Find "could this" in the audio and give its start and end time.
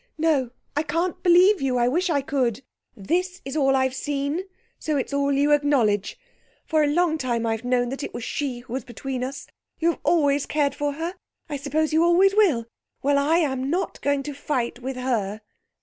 2.21-3.39